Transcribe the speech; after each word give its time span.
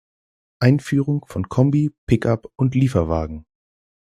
Einführung 0.59 1.25
von 1.27 1.47
Kombi, 1.47 1.91
Pickup 2.07 2.51
und 2.55 2.73
Lieferwagen. 2.73 3.45